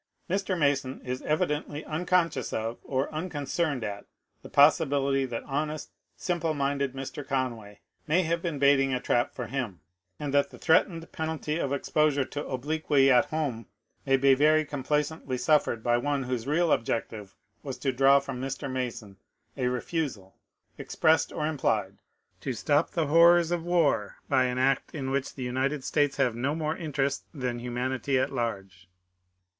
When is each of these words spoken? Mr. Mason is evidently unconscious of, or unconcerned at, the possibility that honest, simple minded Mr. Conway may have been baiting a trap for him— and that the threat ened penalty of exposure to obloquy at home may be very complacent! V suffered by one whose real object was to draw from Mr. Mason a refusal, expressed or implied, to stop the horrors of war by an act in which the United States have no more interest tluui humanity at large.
Mr. 0.27 0.57
Mason 0.57 0.99
is 1.05 1.21
evidently 1.21 1.85
unconscious 1.85 2.51
of, 2.51 2.79
or 2.83 3.13
unconcerned 3.13 3.83
at, 3.83 4.07
the 4.41 4.49
possibility 4.49 5.25
that 5.25 5.43
honest, 5.43 5.91
simple 6.17 6.55
minded 6.55 6.93
Mr. 6.93 7.23
Conway 7.23 7.81
may 8.07 8.23
have 8.23 8.41
been 8.41 8.57
baiting 8.57 8.95
a 8.95 8.99
trap 8.99 9.35
for 9.35 9.45
him— 9.45 9.79
and 10.19 10.33
that 10.33 10.49
the 10.49 10.57
threat 10.57 10.87
ened 10.87 11.11
penalty 11.11 11.59
of 11.59 11.71
exposure 11.71 12.25
to 12.25 12.47
obloquy 12.47 13.11
at 13.11 13.25
home 13.25 13.67
may 14.03 14.17
be 14.17 14.33
very 14.33 14.65
complacent! 14.65 15.27
V 15.27 15.37
suffered 15.37 15.83
by 15.83 15.97
one 15.99 16.23
whose 16.23 16.47
real 16.47 16.71
object 16.71 17.13
was 17.61 17.77
to 17.77 17.91
draw 17.93 18.19
from 18.19 18.41
Mr. 18.41 18.67
Mason 18.71 19.17
a 19.55 19.67
refusal, 19.67 20.35
expressed 20.79 21.31
or 21.31 21.45
implied, 21.45 21.99
to 22.39 22.53
stop 22.53 22.89
the 22.89 23.05
horrors 23.05 23.51
of 23.51 23.63
war 23.63 24.15
by 24.27 24.45
an 24.45 24.57
act 24.57 24.95
in 24.95 25.11
which 25.11 25.35
the 25.35 25.43
United 25.43 25.83
States 25.83 26.17
have 26.17 26.33
no 26.35 26.55
more 26.55 26.75
interest 26.75 27.27
tluui 27.35 27.59
humanity 27.59 28.17
at 28.17 28.31
large. 28.33 28.89